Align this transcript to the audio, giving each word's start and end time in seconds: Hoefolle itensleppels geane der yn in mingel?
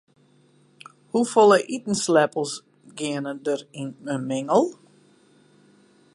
Hoefolle 1.11 1.57
itensleppels 1.75 2.51
geane 2.97 3.31
der 3.45 3.61
yn 3.81 3.89
in 4.13 4.21
mingel? 4.29 4.65